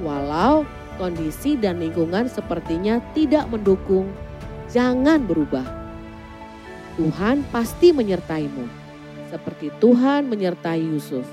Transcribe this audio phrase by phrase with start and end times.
[0.00, 0.64] Walau
[0.96, 4.10] kondisi dan lingkungan sepertinya tidak mendukung,
[4.70, 5.66] jangan berubah.
[6.94, 8.66] Tuhan pasti menyertaimu,
[9.30, 11.26] seperti Tuhan menyertai Yusuf.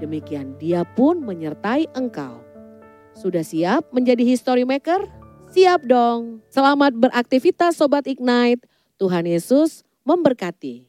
[0.00, 2.40] Demikian dia pun menyertai engkau.
[3.16, 5.04] Sudah siap menjadi history maker?
[5.52, 6.40] Siap dong.
[6.48, 8.64] Selamat beraktivitas Sobat Ignite.
[8.96, 10.88] Tuhan Yesus memberkati.